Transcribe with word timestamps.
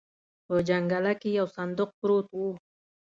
په 0.45 0.55
جنګله 0.67 1.13
کې 1.21 1.29
يو 1.39 1.47
صندوق 1.55 1.89
پروت 1.99 2.27
و. 2.33 2.39